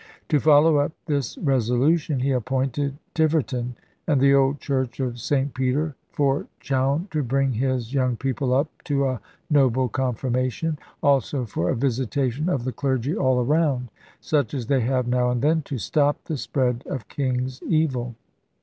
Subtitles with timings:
[0.29, 3.75] To follow up this resolution he appointed Tiverton,
[4.07, 8.67] and the old church of St Peter, for Chowne to bring his young people up
[8.85, 14.65] to a noble confirmation; also for a visitation of the clergy all around; such as
[14.65, 18.15] they have now and then, to stop the spread of king's evil.